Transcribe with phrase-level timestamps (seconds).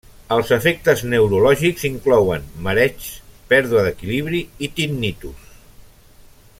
[0.35, 3.11] Els efectes neurològics inclouen mareigs,
[3.53, 5.57] pèrdua d'equilibri i tinnitus.